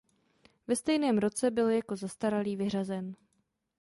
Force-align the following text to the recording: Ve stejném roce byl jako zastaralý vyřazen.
Ve 0.67 0.75
stejném 0.75 1.17
roce 1.17 1.51
byl 1.51 1.69
jako 1.69 1.95
zastaralý 1.95 2.55
vyřazen. 2.55 3.15